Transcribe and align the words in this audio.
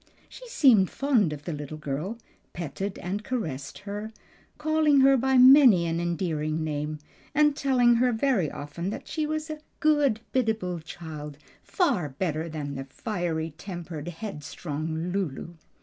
She 0.27 0.49
seemed 0.49 0.89
fond 0.89 1.31
of 1.31 1.43
the 1.45 1.53
little 1.53 1.77
girl, 1.77 2.17
petted 2.53 2.97
and 2.97 3.23
caressed 3.23 3.77
her, 3.77 4.11
calling 4.57 5.01
her 5.01 5.15
by 5.15 5.37
many 5.37 5.85
an 5.85 5.99
endearing 5.99 6.63
name, 6.63 6.97
and 7.35 7.55
telling 7.55 7.97
her 7.97 8.11
very 8.11 8.49
often 8.49 8.89
that 8.89 9.07
she 9.07 9.27
was 9.27 9.51
"a 9.51 9.59
good, 9.79 10.19
biddable 10.31 10.79
child; 10.79 11.37
far 11.61 12.09
better 12.09 12.49
than 12.49 12.83
fiery 12.85 13.51
tempered, 13.59 14.07
headstrong 14.07 15.11
Lulu." 15.11 15.49